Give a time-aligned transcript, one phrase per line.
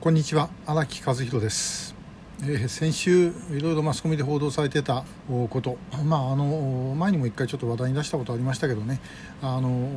[0.00, 0.48] こんにちは。
[0.64, 1.94] 荒木和弘です、
[2.40, 5.76] えー、先週いろいろマスコミで報道されてたこと。
[6.06, 8.98] まああの前にも一回ちょっと話題に出したことありましたけどね。
[9.42, 9.90] あの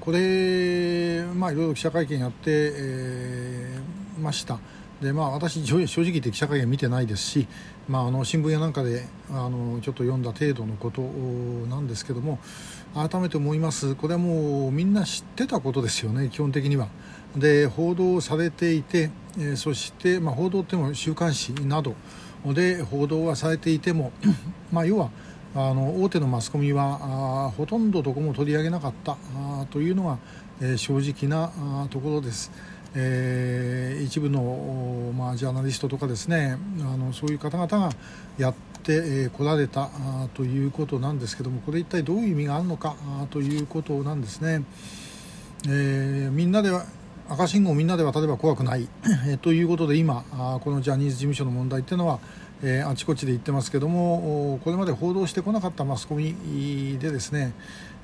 [0.00, 4.58] これまあいろいろ記者会見やって、えー、ました。
[5.00, 7.46] でまあ私正直言って記者会見見てないですし、
[7.88, 12.38] まあ、あの新聞やなんかであのちょっと読んだ程度のことなんですけども
[12.94, 16.88] 改めて思いますこれはもうみんな知ってたことですよね基本的には。
[17.36, 21.94] で報道されていて、え、そして、まあ、報道っても週刊誌など
[22.46, 24.12] で報道はされていても
[24.72, 25.10] まあ要は
[25.54, 26.98] あの大手のマスコミは
[27.48, 30.18] あほとんどどこも取り上げなかったあというのが、
[30.62, 31.52] え、正直な
[31.84, 32.50] あところです。
[32.98, 37.90] えー、一部の、まあ、ジャーナリストとかですねあのそういう方々が
[38.38, 39.90] やってこられた
[40.34, 42.96] ということなんですけどもこれ一体どういう意味があるのか
[43.30, 44.64] ということなんですね。
[45.68, 46.70] えー、みんなで
[47.28, 48.88] 赤信号をみんなで渡れば怖くない、
[49.42, 50.22] ということで今
[50.62, 52.20] このジャニーズ事務所の問題っていうのは、
[52.62, 57.52] えー、あちこちで言ってますけどもこれまで報道してこなかったマスコミでですね、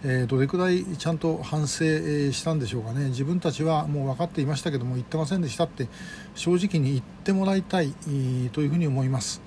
[0.05, 1.85] えー、どれくらいちゃんと反省
[2.33, 5.89] したんでしょうかね自分たちはもう分かっていましたけども言ってませんでしたって
[6.35, 7.93] 正直に言ってもらいたい
[8.53, 9.41] というふうに思います。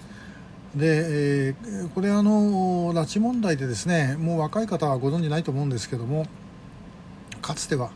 [0.75, 6.25] で、えー、これあの拉致問題でですねもう若い方はご存じないと思うんですけども
[7.41, 7.91] かつては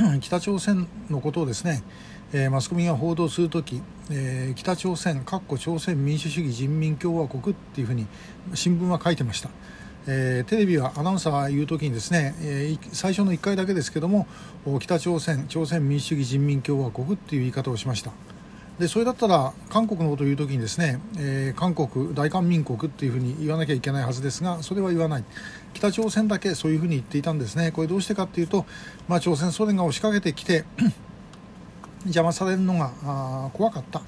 [0.20, 1.82] 北朝鮮のことをですね、
[2.32, 8.06] えー、マスコミが報道するとき、えー、北朝鮮、かっこ朝鮮民主主義人民共和国っていうふうに
[8.54, 9.50] 新聞は書いてました。
[10.06, 14.26] えー、テレビはアナウンサーが言うときにですね、えー、最初の1回だけですけども
[14.80, 18.12] 北朝鮮、朝鮮民主主義人民共和国っていう言い方をしました。
[18.80, 25.24] でそれだったら韓国のことを言うときにですね、えー、韓国大韓民国っていうふうに言わなきゃいけないはずですがそれは言わない
[25.74, 28.64] 北朝鮮だけそういうふうに言っていたんですねこれどうしてかっていうと、
[29.06, 30.64] まあ、朝鮮ソ連が押しかけてきて
[32.06, 34.00] 邪魔されるのが怖かった。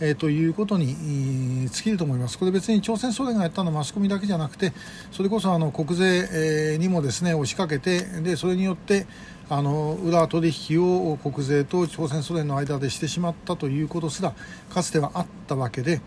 [0.00, 2.38] えー、ということに尽きると思います。
[2.38, 4.72] これ別に朝鮮総連がやったのはマスコミだけじゃなくて、
[5.10, 9.06] それこそあの国税、にもですね押しかけて、でそれによって
[9.50, 14.34] あの裏取引を国税と朝鮮ソ連の間でしてしまったということすら
[14.70, 16.00] かつてはあったわけで、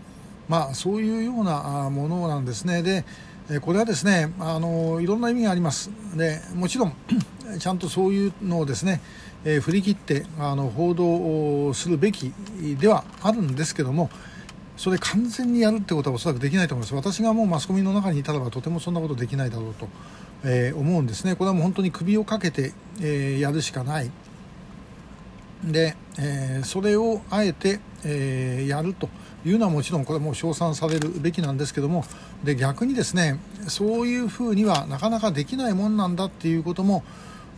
[0.48, 2.82] まあ、そういうようなものなんですね。
[2.82, 3.04] で
[3.60, 5.90] これはですねあのいろんな意味があります。
[6.16, 6.94] でもちろん
[7.58, 9.00] ちゃんとそういうのをですね、
[9.44, 12.32] え、振り切ってあの報道をするべき
[12.78, 14.08] ではあるんですけども
[14.76, 16.94] それ完全にやるってことはおそらくできないと思います。
[16.94, 19.88] 私がもうマスコミの中にいたらばとてもそんなことできないだろうと、
[20.44, 21.36] え、思うんですね。
[21.36, 24.10] これはもう本当に首をかけて、え、やるしかない。
[25.64, 29.08] で、えー、それをあえて、えやると
[29.44, 32.04] いうのはもちろんこれも称賛されるべきなんですけども
[32.42, 37.04] で逆にですねそういうふうにはなかなかできないもんなんだっていうことも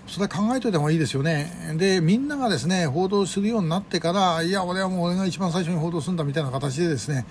[0.07, 1.77] それは考えておいた方がいいですよね。
[1.79, 7.25] でみんながですね報道するようになってからいや俺はもう俺が一番最初に報道するんだみたいな形でですね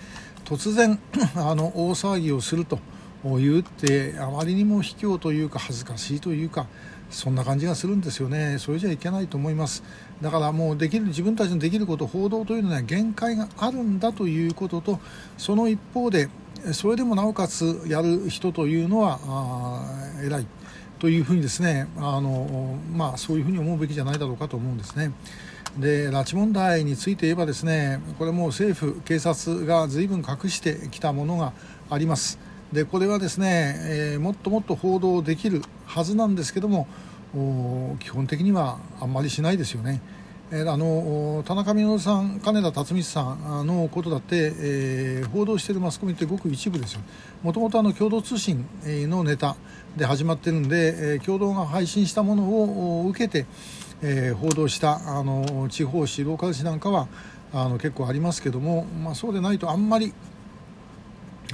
[0.44, 1.00] 突然
[1.36, 2.80] あの大騒ぎをすると。
[3.24, 6.68] 言ってあまりにも卑怯というか恥ずかしいというか
[7.10, 9.84] そんな感じがするんですよね、それじゃいけないと思います、
[10.22, 15.00] だからもうできる自分たちのできること、報道というのは限界があるんだということと、
[15.38, 16.30] その一方で、
[16.72, 19.20] それでもなおかつやる人というのは
[20.24, 20.48] 偉い
[21.00, 25.12] というふうにですねあの、まあ、そういうふうに思うべきじゃないだろうかと思うんですね。
[25.78, 31.52] で拉致問題について言えばですねこれも政府、警察が随分隠してきたものが
[31.90, 32.40] あります。
[32.74, 36.88] でこれはですね、えー、もっともっと報道できるはずなんですけども
[38.00, 40.02] 基本的にはあんまりしないですよね。
[40.52, 43.34] えー、あの田中稔さん、金田辰光さ
[43.64, 47.02] んのことだって、えー、報道しているマスコミってごく一部ですよ。
[47.42, 49.56] もともと共同通信のネタ
[49.96, 53.48] で始まってるんで、えー、共同が配信したものを受けて、
[54.04, 57.08] えー、報道したあの地方紙、ローカル紙なんかは
[57.52, 60.14] あの結構ありますけども、まあ、そうでないとあんまり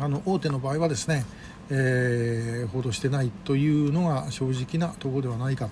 [0.02, 1.26] あの大手の場合はですね、
[1.70, 5.70] えー、報道してないというのが正直なところではないか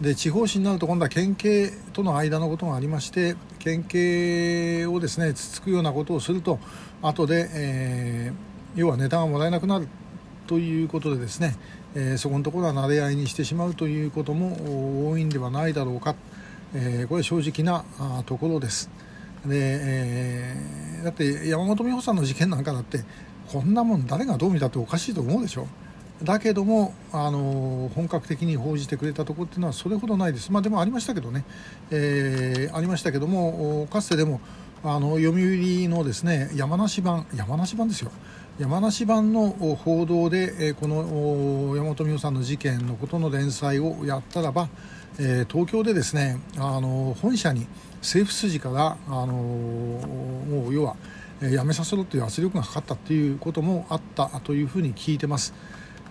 [0.00, 6.58] で地方紙になると今度は県警との間のことがありまして県警をですねつつくようなことをすると
[7.02, 9.88] 後で、えー、要はネタがもらえなくなる
[10.46, 11.56] ということでですね、
[11.94, 16.14] えー、そこのところは慣れ合いにしてしまうということも多いんではないだろうか、
[16.74, 17.84] えー、これ正直な
[18.24, 18.90] ところです。
[19.46, 23.04] で、えー、だって山本美穂さんの事件なんかだって
[23.50, 25.66] こんなもん誰がどう見たっておかしいと思うでしょ
[26.22, 31.44] だけどもあの本格的に報じてくれたところっていうのはそれほどないです、まあ、でもありましたけどね、
[31.90, 34.40] えー、ありましたけどもかつてでも
[34.84, 38.10] あの読売のですね山梨版山梨版ですよ。
[38.58, 44.68] 山梨版の報道でこの山本美穂さんの事件のことの連載をやったらば、
[45.18, 47.66] え、東京でですねあの本社に
[48.02, 50.96] 政府筋からあのもう要は
[51.50, 55.54] やめさせろという圧力がかかったということもあったというふうに聞いてます。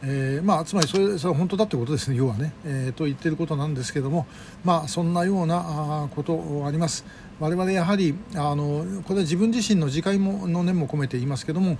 [0.03, 4.25] えーまあ、つまりそれそれは本当だということですね、要はね、えー、と言っていることなんですけども、
[4.63, 7.05] まあ、そんなようなことあります。
[7.39, 11.77] 我々やはりあのこれは自分自身の自戒もの念も込めて言いますけども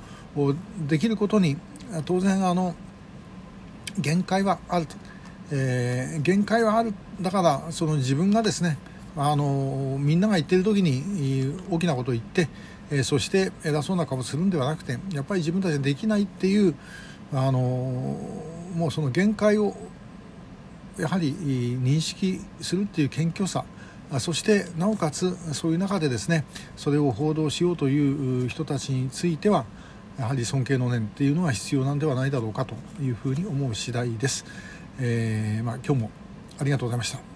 [0.88, 1.56] できることに
[2.06, 2.74] 当然あの
[4.00, 4.96] 限界はあると、
[5.52, 8.80] えー、限界はあるだからその自分がですね
[9.16, 12.48] あのみんなが言ってる時に大きなことを言って、
[12.92, 16.76] えー、そして偉そうな顔するんではなくてやっぱり自分たちでできないっていう
[17.34, 17.60] あの
[18.76, 19.76] もうその限界を
[21.00, 23.66] やはり認識するっていう謙虚さ
[24.20, 26.44] そしてなおかつそういう中でですね
[26.76, 29.66] それを報道しようという人たちについては
[30.20, 34.46] やはり尊敬の念っていうのが必要なんではないだろうかというふうに思う次第です。
[35.00, 36.12] えー、まあ、今日も
[36.60, 37.22] ありがとうございました。